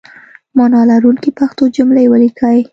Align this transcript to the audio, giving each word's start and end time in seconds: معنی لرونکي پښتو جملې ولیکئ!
معنی 0.57 0.81
لرونکي 0.91 1.29
پښتو 1.39 1.63
جملې 1.75 2.03
ولیکئ! 2.11 2.59